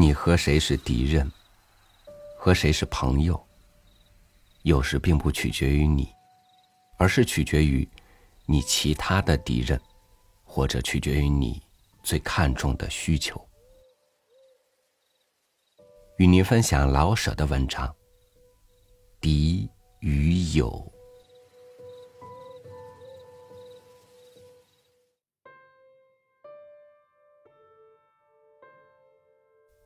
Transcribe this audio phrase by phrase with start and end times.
[0.00, 1.30] 你和谁是敌人，
[2.38, 3.38] 和谁是朋友，
[4.62, 6.08] 有时并不取决于你，
[6.96, 7.86] 而是取决于
[8.46, 9.78] 你其他的敌人，
[10.42, 11.60] 或者取决于你
[12.02, 13.46] 最看重的需求。
[16.16, 17.86] 与您分享老舍的文章
[19.20, 20.70] 《敌与友》。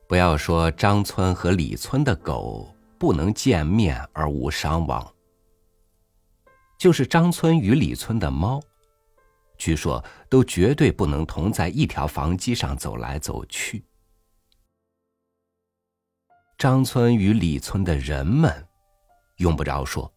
[0.07, 5.13] 不要说张村和李村的狗不能见面而无伤亡，
[6.77, 8.61] 就是张村与李村的猫，
[9.57, 13.83] 据说都绝对不能同在一条房基上走来走去。
[16.57, 18.67] 张村与李村的人们，
[19.37, 20.11] 用不着说，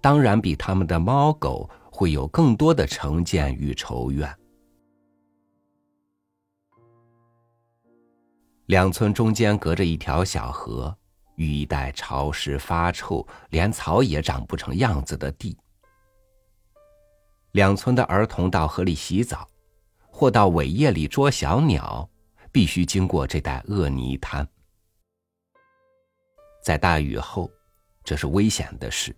[0.00, 4.32] 当然比他们的猫狗会有更多的成见与仇怨。
[8.66, 10.96] 两村中间隔着一条小河，
[11.36, 15.56] 与一带潮湿发臭、连草也长不成样子的地。
[17.52, 19.46] 两村的儿童到河里洗澡，
[20.06, 22.08] 或到苇叶里捉小鸟，
[22.50, 24.48] 必须经过这带恶泥滩。
[26.62, 27.50] 在大雨后，
[28.02, 29.14] 这是危险的事。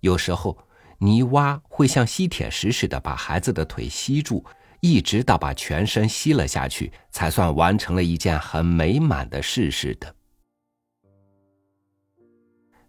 [0.00, 0.58] 有时候，
[0.98, 4.44] 泥洼会像吸铁石似的把孩子的腿吸住。
[4.80, 10.14] 一直到把全身吸了下去，才算完成了一件很美满的事似的。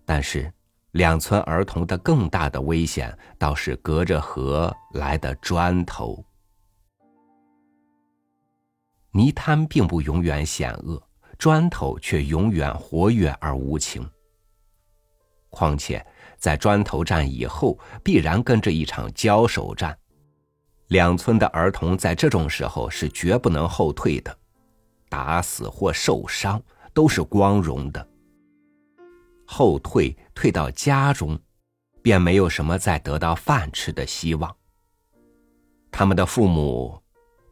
[0.06, 0.52] 但是，
[0.92, 6.24] 两村儿童的更大的危险，倒是隔着河来的砖头。
[9.12, 11.02] 泥滩并不永远险恶，
[11.38, 14.10] 砖头却永远活跃而无情。
[15.50, 16.06] 况且，
[16.38, 19.98] 在砖头战以后，必然跟着一场交手战。
[20.92, 24.38] 两村的儿童在这种时候是绝不能后退的，
[25.08, 26.62] 打死或受伤
[26.94, 28.08] 都是光荣的。
[29.46, 31.40] 后退退到家中，
[32.02, 34.54] 便没有什么再得到饭吃的希望。
[35.90, 37.02] 他们的父母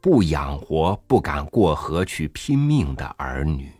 [0.01, 3.71] 不养活不敢过河去拼命的儿女。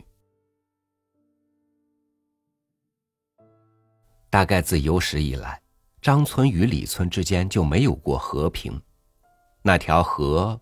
[4.29, 5.61] 大概自有史以来，
[6.01, 8.81] 张村与李村之间就没有过和平。
[9.61, 10.59] 那条河，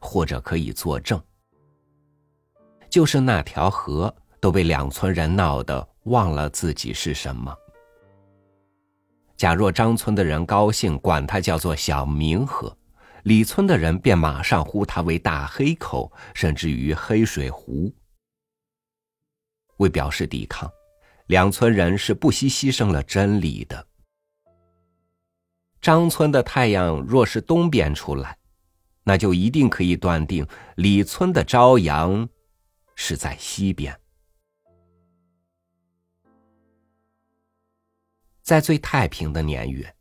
[0.00, 1.22] 或者可以作证，
[2.88, 7.54] 就是那条河都被两村人闹得忘了自己是什么。
[9.36, 12.74] 假若张村的人高兴，管它叫做小明河，
[13.24, 17.92] 李村的人便马上呼它为大黑口，甚至于黑水湖。
[19.78, 20.70] 为表示抵抗，
[21.26, 23.86] 两村人是不惜牺牲了真理的。
[25.84, 28.38] 张村的太阳若是东边出来，
[29.02, 30.46] 那就一定可以断定
[30.76, 32.26] 李村的朝阳
[32.94, 33.94] 是在西边。
[38.40, 39.94] 在最太平的年月，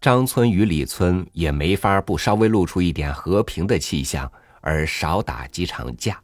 [0.00, 4.32] 张村与李村也没法不稍微露出一点和平的气象，
[4.62, 6.18] 而少打几场架。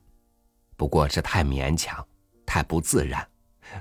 [0.74, 2.02] 不过这太勉强，
[2.46, 3.28] 太不自然，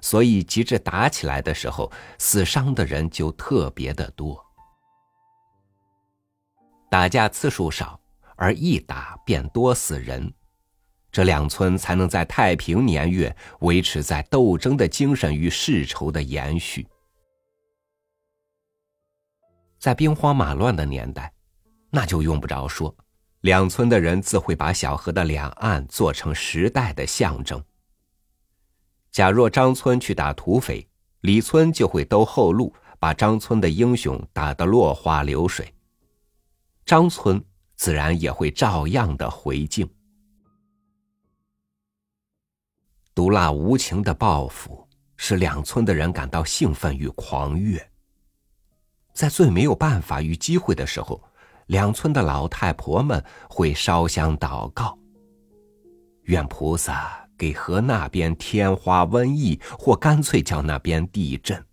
[0.01, 4.50] 所以急着打起来的时候，死伤的人就特别的多。
[6.91, 7.97] 打架次数少，
[8.35, 10.29] 而一打便多死人，
[11.09, 16.85] 这两村才能在太平年月维持在斗争的精神与世仇的延续。
[19.79, 21.31] 在兵荒马乱的年代，
[21.89, 22.93] 那就用不着说，
[23.39, 27.63] 两村的人自会把小河的两岸做成时代的象征。
[29.13, 30.85] 假若张村去打土匪，
[31.21, 35.73] 李村就会兜后路，把张村的英雄打得落花流水。
[36.91, 37.41] 张村
[37.77, 39.89] 自然也会照样的回敬。
[43.15, 44.85] 毒辣无情的报复
[45.15, 47.81] 使两村的人感到兴奋与狂悦。
[49.13, 51.23] 在最没有办法与机会的时候，
[51.67, 54.99] 两村的老太婆们会烧香祷告，
[56.23, 61.65] 愿菩萨给河那边天花瘟疫，或干脆叫那边地震。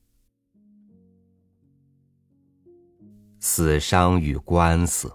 [3.40, 5.12] 死伤与官司，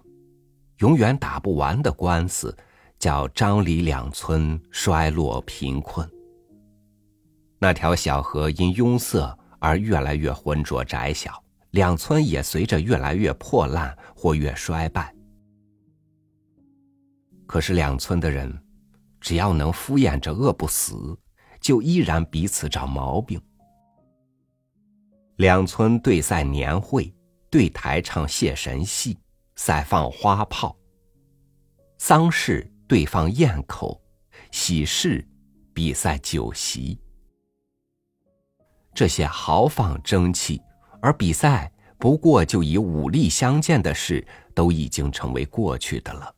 [0.77, 2.55] 永远打不完的官司，
[2.97, 6.09] 叫张李两村衰落贫困。
[7.59, 15.13] 那条小河因拥塞而越来越浑浊窄小，两村也随着越来越破烂或越衰败。
[17.45, 18.57] 可是两村的人，
[19.19, 21.17] 只要能敷衍着饿不死，
[21.59, 23.41] 就依然彼此找毛病。
[25.35, 27.13] 两村对赛年会。
[27.53, 29.15] 对台唱谢神戏，
[29.57, 30.75] 赛放花炮。
[31.99, 34.01] 丧事对放咽口，
[34.49, 35.23] 喜事
[35.71, 36.99] 比赛酒席。
[38.91, 40.59] 这些豪放争气，
[40.99, 44.25] 而比赛不过就以武力相见的事，
[44.55, 46.35] 都已经成为过去的了。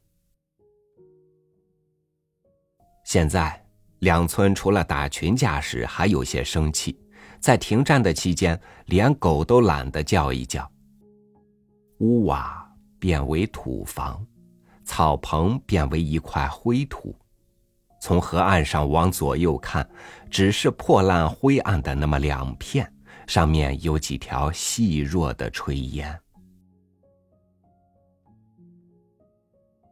[3.05, 3.65] 现在，
[3.99, 6.99] 两村除了打群架时还有些生气，
[7.39, 10.69] 在停战的期间，连狗都懒得叫一叫。
[11.99, 12.69] 屋瓦
[12.99, 14.25] 变为土房，
[14.83, 17.15] 草棚变为一块灰土。
[18.01, 19.87] 从河岸上往左右看，
[20.29, 22.91] 只是破烂灰暗的那么两片，
[23.25, 26.19] 上面有几条细弱的炊烟。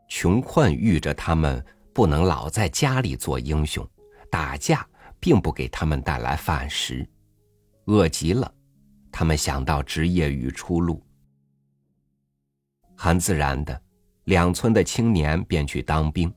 [0.10, 3.88] 穷困遇着他们，不能老在家里做英雄，
[4.30, 4.86] 打架
[5.20, 7.08] 并不给他们带来饭食。
[7.86, 8.54] 饿极了，
[9.12, 11.02] 他们想到职业与出路。
[13.04, 13.82] 很自然的，
[14.24, 16.34] 两村的青年便去当兵。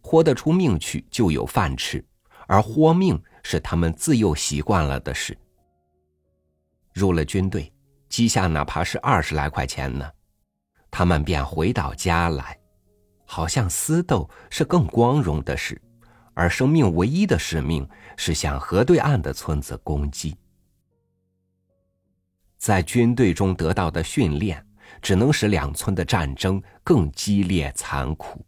[0.00, 2.02] 豁得出命去，就有饭吃，
[2.46, 5.36] 而豁命是他们自幼习惯了的事。
[6.94, 7.70] 入了军队，
[8.08, 10.10] 积下哪怕是二十来块钱呢，
[10.90, 12.58] 他们便回到家来，
[13.26, 15.78] 好像私斗是更光荣的事，
[16.32, 20.34] 而生命唯一的使命是向河对岸的村子攻击。
[22.56, 24.66] 在军队中得到的训练，
[25.00, 28.44] 只能使两村的战争更激烈残酷。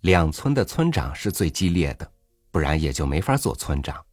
[0.00, 2.08] 两村的村长是最激烈的，
[2.52, 4.04] 不然也就没法做村长。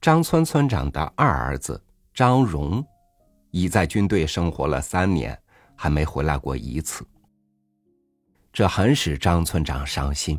[0.00, 1.82] 张村村长的二儿子
[2.12, 2.84] 张荣，
[3.50, 5.36] 已在军队生活了三年，
[5.74, 7.06] 还没回来过一次。
[8.52, 10.38] 这很使张村长伤心，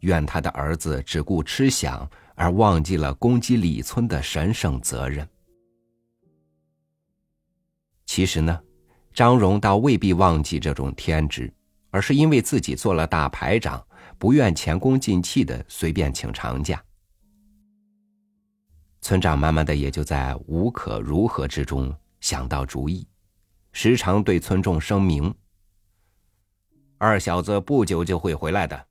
[0.00, 2.06] 怨他的儿子只顾吃饷，
[2.40, 5.28] 而忘记了攻击李村的神圣责任。
[8.06, 8.58] 其实呢，
[9.12, 11.52] 张荣倒未必忘记这种天职。
[11.92, 13.84] 而是因为自己做了大排长，
[14.16, 16.80] 不愿前功尽弃的随便请长假。
[19.00, 23.04] 村长慢慢的也就在无可如何之中想到主意，
[23.72, 25.34] 时常对村众声明
[26.96, 28.86] ：“二小子不久就会回来的，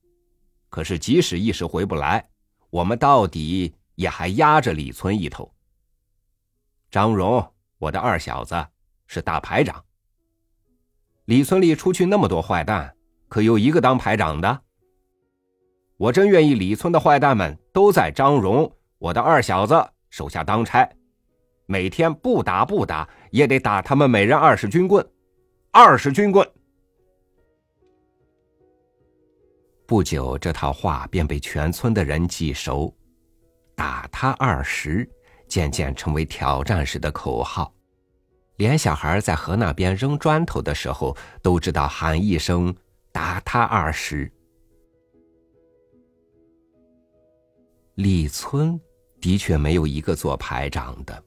[0.70, 2.30] 可是即使一时回不来，
[2.70, 5.54] 我们到底也还压着李村一头。
[6.92, 8.68] 张荣，我的二小子
[9.08, 9.84] 是大排长。”
[11.26, 12.96] 李村里出去那么多坏蛋，
[13.28, 14.62] 可有一个当排长的？
[15.98, 20.90] 我真愿意李村的坏蛋们都在张荣我的二小子手下当差，
[21.66, 25.08] 每天不打不打也得打他们每人二十军棍，
[25.72, 26.50] 二十军棍。
[29.90, 32.96] 不久，这套话便被全村的人记熟，
[33.76, 35.10] 打他二十，
[35.48, 37.74] 渐渐成为挑战时的口号。
[38.58, 42.72] 连小孩在河那边扔砖头的时候，都知道喊一声
[43.12, 44.32] “打他二十”。
[47.98, 48.80] 李村
[49.20, 51.24] 的确没有一个做排长的。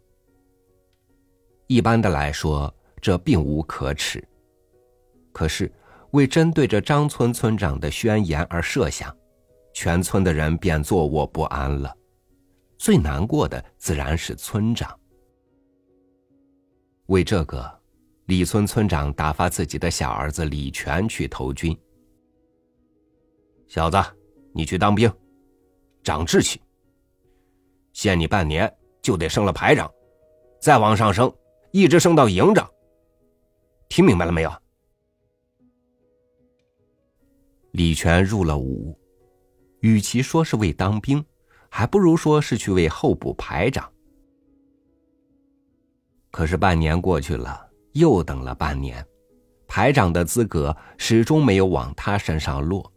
[1.66, 4.22] 一般的来说，这并无可耻。
[5.32, 5.68] 可是
[6.12, 9.14] 为针对着张村村长的宣言而设想，
[9.74, 11.94] 全村的人便坐卧不安了。
[12.78, 14.98] 最难过的自然是村长。
[17.06, 17.80] 为这个，
[18.26, 21.76] 李村村长打发自己的小儿子李全去投军。
[23.66, 23.96] 小子，
[24.52, 25.10] 你去当兵，
[26.02, 26.60] 长志气。
[27.94, 29.90] 限你半年，就得升了排长，
[30.60, 31.32] 再往上升，
[31.70, 32.69] 一直升到营长。
[33.88, 34.61] 听明白了没有？
[37.72, 38.98] 李全入了伍，
[39.81, 41.24] 与其说是为当兵，
[41.70, 43.91] 还不如说是去为候补排长。
[46.31, 49.05] 可是半年过去了，又等了半年，
[49.67, 52.91] 排长的资格始终没有往他身上落。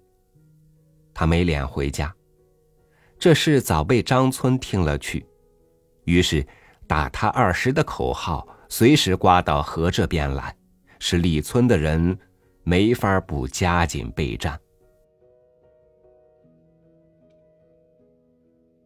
[1.14, 2.14] 他没脸回家，
[3.18, 5.26] 这事早被张村听了去，
[6.04, 6.46] 于是
[6.86, 10.54] 打他二十的口号随时刮到河这边来，
[11.00, 12.20] 使李村的人
[12.64, 14.60] 没法不加紧备战。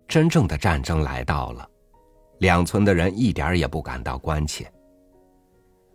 [0.10, 1.70] 真正的战争来到了。
[2.40, 4.70] 两村的人一点也不感到关切。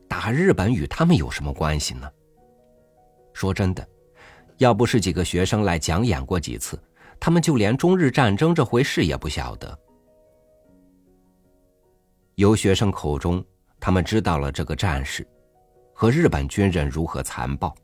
[0.06, 2.08] 打日本与他们有什么关系呢？
[3.32, 3.86] 说真的，
[4.58, 6.80] 要不是几个学生来讲演过几次，
[7.18, 9.76] 他们就连中日战争这回事也不晓得。
[12.36, 13.44] 由学生口中，
[13.80, 15.26] 他们知道了这个战事
[15.92, 17.74] 和日本军人如何残暴。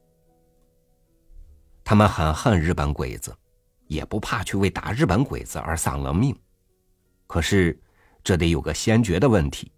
[1.83, 3.35] 他们很恨日本鬼子，
[3.91, 6.35] 也不怕去为打日本鬼子而丧了命。
[7.27, 7.79] 可是。
[8.23, 9.73] 这得有个先决的问题。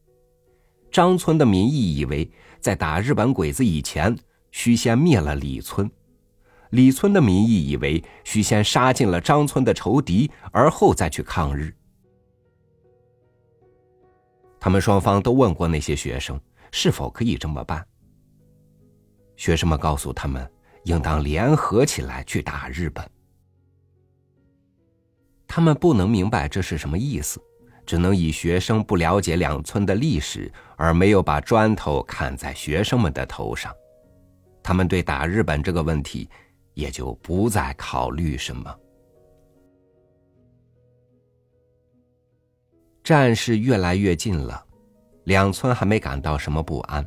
[0.90, 2.28] 张村的民意以为，
[2.58, 4.18] 在打日本鬼子以前，
[4.50, 5.88] 需先灭了李村。
[6.70, 11.72] 李村的民意以为需先杀尽了张村的仇敌，而后再去抗日。
[14.58, 16.40] 他们双方都问过那些学生
[16.72, 17.86] 是否可以这么办。
[19.36, 20.50] 学生们告诉他们，
[20.82, 23.08] 应当联合起来去打日本。
[25.54, 27.38] 他们不能明白这是什么意思，
[27.84, 33.70] 只能以学生不了解两村的历史，而没有把砖头砍在学生们的头上。
[34.62, 36.26] 他们对打日本这个问题。
[36.74, 38.74] 也就不再考虑什么。
[43.04, 44.64] 战事越来越近了，
[45.24, 47.06] 两村还没感到什么不安。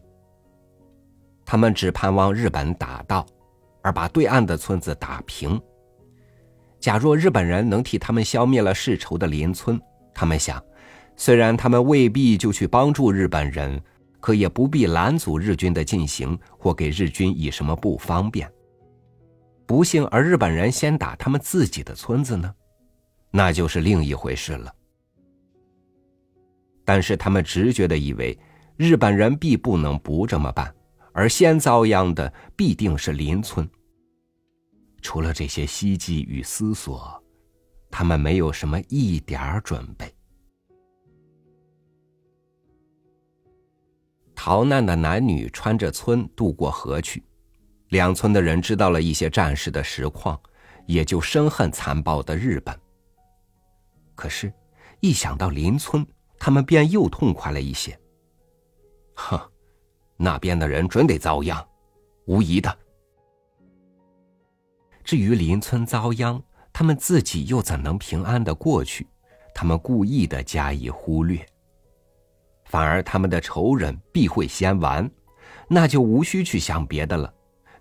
[1.44, 3.26] 他们只盼望日本打到，
[3.82, 5.60] 而把对岸的村子打平。
[6.86, 9.82] 假若日本人能替他们消灭了世仇的邻村，
[10.14, 10.64] 他们想，
[11.16, 13.82] 虽然他们未必就去帮助日本人，
[14.20, 18.48] 可也不必拦阻日军的进行，或给日军以什么不方便。
[19.66, 22.54] 不幸，而日本人先打他们自己的村子呢，
[23.32, 24.72] 那就是另一回事了。
[26.86, 28.38] 但是他们直觉的以为，
[28.78, 30.72] 日本人必不能不这么办，
[31.14, 33.68] 而先遭殃的必定是邻村。
[35.06, 37.24] 除了这些希冀与思索，
[37.92, 40.12] 他们没有什么一点儿准备。
[44.34, 47.24] 逃难的男女穿着村渡过河去。
[47.90, 50.42] 两村的人知道了一些战事的实况，
[50.88, 52.76] 也就深恨残暴的日本。
[54.16, 54.52] 可是，
[55.02, 56.04] 一想到邻村，
[56.40, 57.96] 他们便又痛快了一些。
[59.14, 59.40] 哼，
[60.18, 61.64] 那边的人准得遭殃，
[62.26, 62.76] 无疑的。
[65.06, 66.42] 至于邻村遭殃，
[66.74, 69.08] 他们自己又怎能平安的过去？
[69.54, 71.46] 他们故意的加以忽略，
[72.66, 75.10] 反而他们的仇人必会先完，
[75.70, 77.32] 那就无需去想别的了。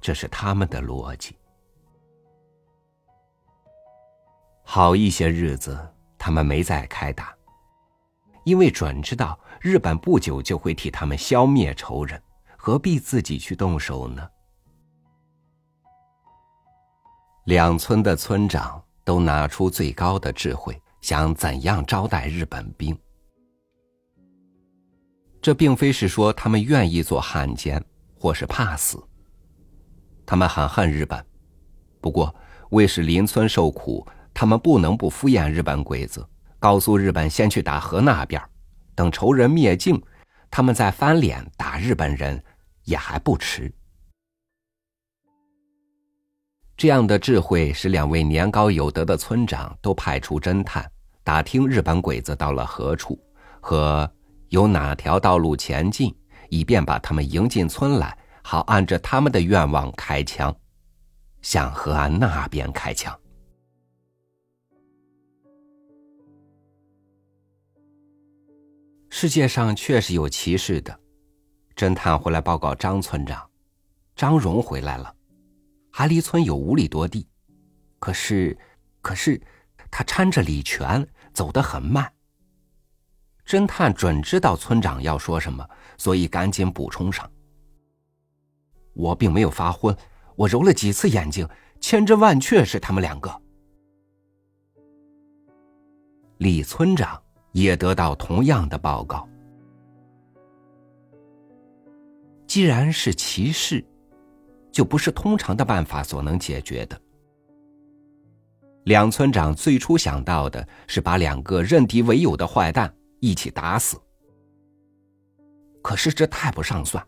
[0.00, 1.34] 这是他们的逻辑。
[4.62, 5.76] 好一些日子，
[6.18, 7.34] 他们没再开打，
[8.44, 12.22] 因为准知道日本不久就会替他们消灭仇人，
[12.56, 14.28] 何必自己去动手呢？
[17.44, 22.96] 两村的村长都拿出最高的智慧，想怎样招待日本兵。
[25.42, 27.82] 这并非是说他们愿意做汉奸，
[28.18, 28.98] 或是怕死。
[30.24, 31.22] 他们很恨日本，
[32.00, 32.34] 不过
[32.70, 36.26] 为使邻村受苦，他们不能不敷衍日本鬼子，
[36.58, 38.42] 告诉日本先去打河那边，
[38.94, 40.02] 等仇人灭尽，
[40.50, 42.42] 他们再翻脸打日本人
[42.84, 43.70] 也还不迟。
[46.76, 50.90] 这样的智慧使两位年高有德的村长都派出侦探
[51.22, 53.18] 打听日本鬼子到了何处，
[53.60, 54.10] 和
[54.48, 56.14] 由哪条道路前进，
[56.50, 58.16] 以便把他们迎进村来。
[58.42, 60.54] 好，按着他们的愿望开枪，
[61.40, 63.18] 向河岸那边开枪。
[69.08, 71.00] 世界上确实有歧视的。
[71.74, 73.42] 侦探回来报告张村长，
[74.14, 75.14] 张荣回来了，
[75.96, 77.24] 还离村有五里多地。
[78.00, 78.58] 可是，
[79.00, 79.40] 可是
[79.92, 82.12] 他搀着李全走得很慢。
[83.46, 85.64] 侦探准知道村长要说什么，
[85.96, 87.30] 所以赶紧补充上。
[88.92, 89.96] 我并没有发昏，
[90.34, 91.48] 我揉了几次眼睛，
[91.80, 93.40] 千真万确是他们两个。
[96.38, 97.22] 李村长
[97.52, 99.28] 也得到同样的报告。
[102.48, 103.84] 既然是歧视，
[104.74, 107.00] 就不是通常的办法所能解决的。
[108.86, 113.96] 两村长最初想到的是把两个认敌为友的坏蛋一起打死，
[115.80, 117.02] 可是这太不上算。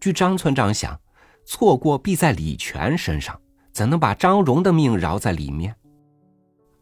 [0.00, 1.00] 据张村长想，
[1.46, 3.40] 错过必在李全身上，
[3.72, 5.74] 怎能把张荣的命饶在里面？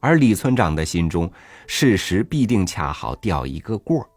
[0.01, 1.31] 而李村长的心中，
[1.69, 4.09] 事实必定恰好掉一个过儿，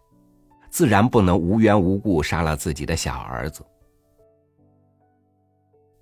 [0.71, 3.63] 自然不能无缘无故杀了自己的小儿子。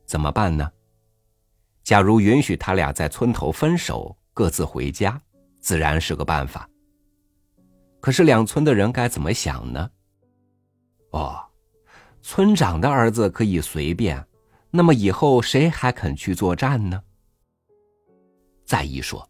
[0.09, 0.67] 怎么办呢？
[1.83, 5.21] 假如允许他俩在村头分手，各自回家，
[5.59, 6.67] 自然是个办法。
[7.99, 9.91] 可是两村的人该怎么想呢？
[11.11, 11.39] 哦。
[12.23, 14.25] 村长的儿子可以随便，
[14.71, 17.01] 那么以后谁还肯去作战呢？
[18.65, 19.29] 再一说，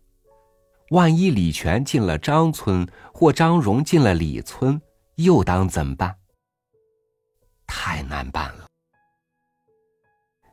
[0.92, 4.82] 万一李全进了张村，或张荣进了李村，
[5.16, 6.16] 又当怎么办？
[7.68, 8.69] 太难办了。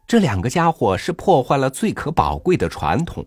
[0.06, 3.26] 这两个家伙是破坏了最可宝贵的传统，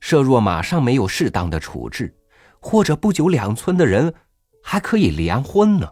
[0.00, 2.14] 设若马上没有适当的处置，
[2.60, 4.12] 或者不久两村的人
[4.62, 5.90] 还可以联婚呢。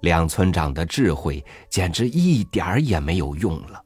[0.00, 3.84] 两村长的智慧简直一点也没有用了。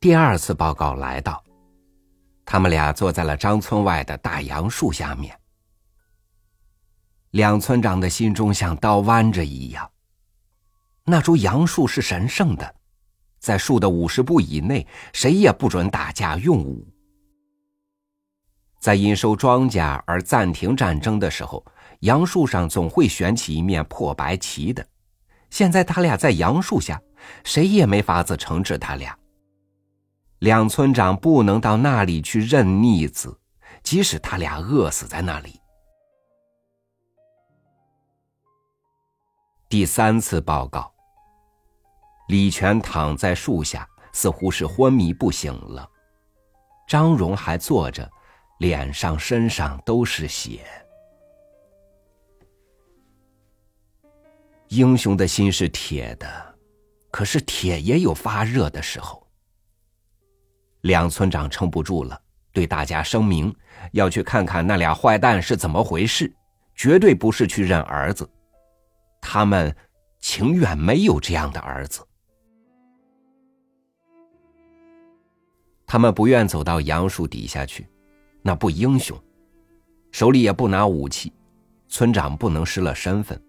[0.00, 1.42] 第二次报告来到，
[2.44, 5.34] 他们俩坐在了张村外的大杨树下面。
[7.30, 9.90] 两村长的心中像刀剜着一样。
[11.10, 12.74] 那株杨树是神圣的，
[13.38, 16.86] 在树的五十步以内，谁也不准打架用武。
[18.78, 21.64] 在因收庄稼而暂停战争的时候，
[22.00, 24.86] 杨树上总会悬起一面破白旗的。
[25.48, 27.00] 现在他俩在杨树下，
[27.42, 29.18] 谁也没法子惩治他俩。
[30.40, 33.40] 两村长不能到那里去认逆子，
[33.82, 35.58] 即使他俩饿死在那里。
[39.70, 40.90] 第三次报告，
[42.28, 45.88] 李全躺在树下，似乎是昏迷不醒了。
[46.86, 48.10] 张荣还坐着，
[48.58, 50.60] 脸上、身上都是血。
[54.68, 56.54] 英雄的心是铁的，
[57.10, 59.26] 可是铁也有发热的时候。
[60.82, 62.20] 两村长撑不住了，
[62.52, 63.54] 对大家声明
[63.92, 66.30] 要去看看那俩坏蛋是怎么回事，
[66.74, 68.28] 绝对不是去认儿子。
[69.20, 69.74] 他们
[70.20, 72.06] 情愿没有这样的儿子。
[75.88, 77.88] 他们不愿走到杨树底下去，
[78.42, 79.18] 那不英雄，
[80.12, 81.32] 手里也不拿武器，
[81.88, 83.40] 村长不能失了身份。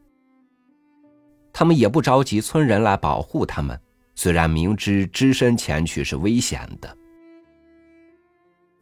[1.52, 3.78] 他们也不着急村人来保护他们，
[4.16, 6.98] 虽然明知只身前去是危险的。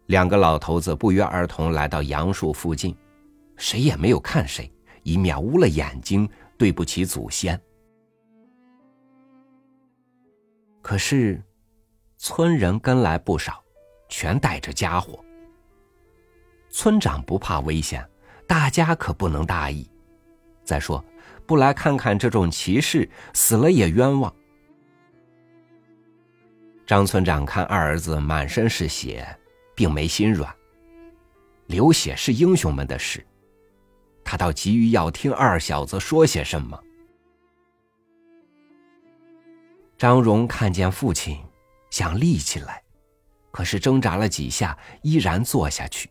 [0.05, 2.95] 两个老头子不约而同来到杨树附近，
[3.55, 4.71] 谁也没有看谁，
[5.01, 7.59] 以免污了眼睛，对不起祖先。
[10.83, 11.41] 可是，
[12.17, 13.63] 村人跟来不少，
[14.09, 15.23] 全带着家伙。
[16.69, 18.07] 村长不怕危险，
[18.45, 19.89] 大家可不能大意。
[20.63, 21.03] 再说，
[21.45, 24.33] 不来看看这种奇事，死了也冤枉。
[26.85, 29.25] 张村长看二儿子满身是血。
[29.77, 30.51] 并没心软。
[31.67, 33.23] 流血是英雄们的事，
[34.23, 36.81] 他倒急于要听二小子说些什么。
[39.95, 41.39] 张荣看见父亲，
[41.97, 42.83] 想立起来，
[43.49, 46.07] 可是挣扎了几下，依然坐下去。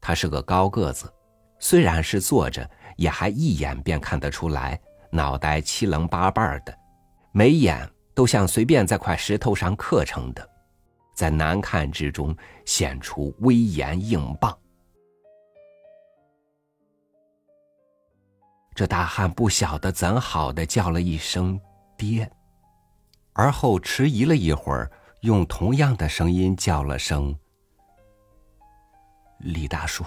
[0.00, 1.08] 他是个高个子，
[1.60, 4.76] 虽然是坐着，也还一眼便看得出来，
[5.12, 6.76] 脑袋七棱八瓣的，
[7.30, 10.50] 眉眼都像随便在块石头上刻成的。
[11.14, 14.58] 在难看之中显出威严硬棒。
[18.74, 21.60] 这大汉不晓得怎好的叫了一声
[21.96, 22.28] “爹”，
[23.34, 24.90] 而后迟疑了一会儿，
[25.20, 27.34] 用同样的声音叫了声
[29.40, 30.04] “李大叔”。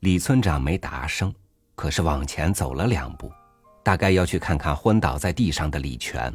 [0.00, 1.34] 李村长没答声，
[1.74, 3.30] 可是往前走了两步，
[3.82, 6.34] 大概要去看看昏倒在地上的李全。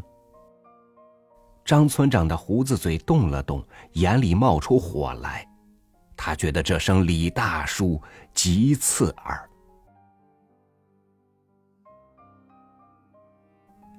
[1.63, 5.47] 张村长的胡子嘴动了动，眼里冒出火来。
[6.17, 7.99] 他觉得这声“李大叔”
[8.35, 9.49] 极刺耳。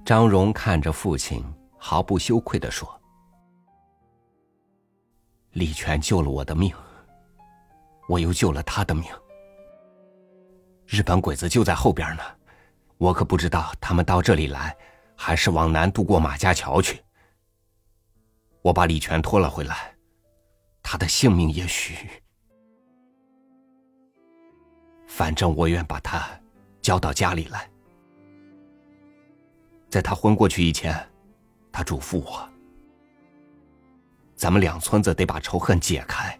[0.06, 1.44] 张荣看着父亲，
[1.76, 2.88] 毫不羞愧的说
[5.50, 6.72] ：“李全救了我的命，
[8.08, 9.04] 我又救了他的命。
[10.86, 12.22] 日本鬼子就在后边呢，
[12.98, 14.76] 我可不知道他们到这里来，
[15.16, 17.02] 还是往南渡过马家桥去。”
[18.62, 19.92] 我把李全拖了回来，
[20.84, 22.22] 他的性命也许……
[25.08, 26.28] 反正我愿把他
[26.80, 27.68] 交到家里来。
[29.96, 30.94] 在他昏过去以前，
[31.72, 32.46] 他嘱咐我：
[34.34, 36.38] 咱们两村子得把仇恨解开。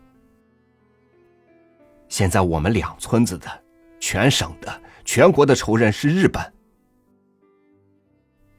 [2.06, 3.64] 现在我们两村子的、
[3.98, 6.52] 全省的、全国的仇人是日本。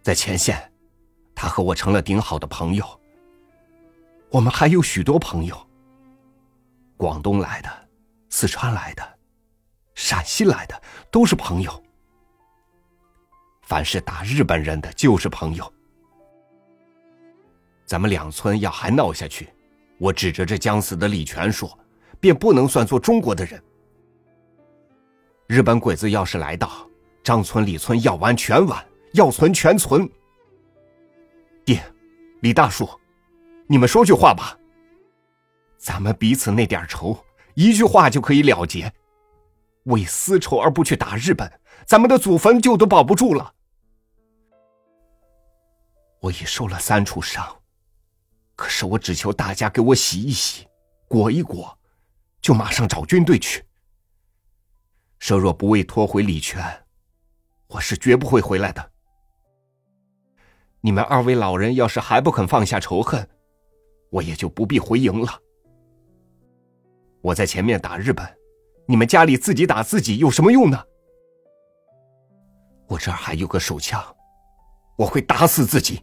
[0.01, 0.73] 在前线，
[1.35, 2.83] 他和我成了顶好的朋友。
[4.31, 5.55] 我们还有许多朋友，
[6.97, 7.69] 广东来的、
[8.31, 9.19] 四川来的、
[9.93, 10.81] 陕西来的，
[11.11, 11.83] 都是朋友。
[13.67, 15.73] 凡是打日本人的，就是朋友。
[17.85, 19.49] 咱们两村要还闹下去，
[19.97, 21.77] 我指着这将死的李全说，
[22.17, 23.61] 便不能算作中国的人。
[25.47, 26.89] 日本鬼子要是来到，
[27.21, 30.09] 张村、李村要完全完，要存全存。
[31.65, 31.83] 爹，
[32.39, 32.89] 李大叔。
[33.67, 34.57] 你们说句话吧。
[35.77, 37.17] 咱们彼此那点仇，
[37.53, 38.89] 一句话就可以了结。
[39.83, 41.51] 为私仇而不去打日本，
[41.85, 43.55] 咱们的祖坟就都保不住了。
[46.19, 47.45] 我已受了三处伤，
[48.55, 50.67] 可是我只求大家给我洗一洗，
[51.07, 51.77] 裹一裹，
[52.41, 53.63] 就马上找军队去。
[55.19, 56.85] 设若不为拖回李全，
[57.67, 58.91] 我是绝不会回来的。
[60.81, 63.27] 你们二位老人要是还不肯放下仇恨，
[64.09, 65.41] 我也就不必回营了。
[67.21, 68.25] 我在前面打日本，
[68.87, 70.83] 你们家里自己打自己有什么用呢？
[72.87, 74.01] 我这儿还有个手枪，
[74.97, 76.01] 我会打死自己。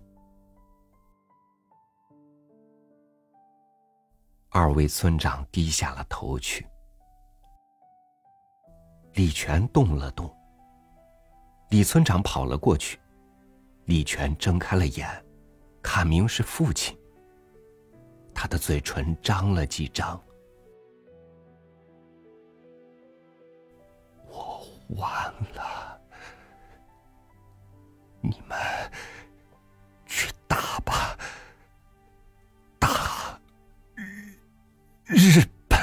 [4.56, 6.64] 二位村长低下了头去。
[9.14, 10.32] 李全动了动。
[11.70, 13.00] 李村长跑了过去，
[13.86, 15.08] 李全睁开了眼，
[15.82, 16.96] 看明是父亲。
[18.32, 20.22] 他的嘴唇张了几张。
[24.28, 26.00] 我完了，
[28.20, 28.56] 你们
[35.06, 35.78] 日本。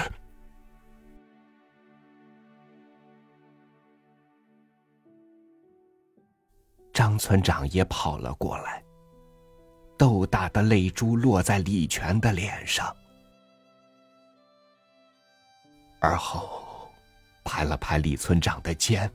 [6.94, 8.84] 张村长也跑了过来，
[9.98, 12.96] 豆大的泪珠落在李全的脸上，
[16.00, 16.90] 而后
[17.44, 19.12] 拍了拍李村长的肩：“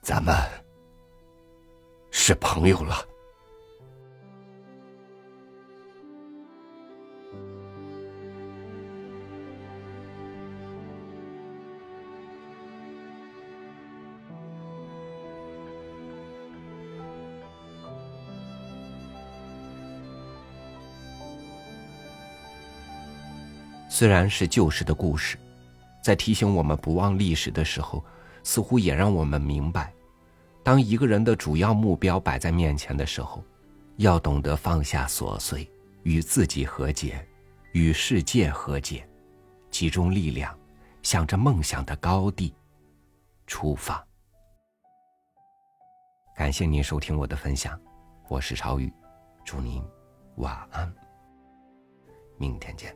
[0.00, 0.34] 咱们
[2.10, 2.96] 是朋友了。”
[23.94, 25.38] 虽然是旧时的故事，
[26.02, 28.04] 在提醒我们不忘历史的时候，
[28.42, 29.94] 似乎也让我们明白，
[30.64, 33.40] 当一个人的主要目标摆在面前的时候，
[33.98, 35.70] 要懂得放下琐碎，
[36.02, 37.24] 与自己和解，
[37.70, 39.08] 与世界和解，
[39.70, 40.58] 集中力量，
[41.04, 42.52] 向着梦想的高地
[43.46, 44.04] 出发。
[46.34, 47.80] 感谢您收听我的分享，
[48.26, 48.92] 我是超宇，
[49.44, 49.80] 祝您
[50.38, 50.92] 晚安，
[52.38, 52.92] 明天见。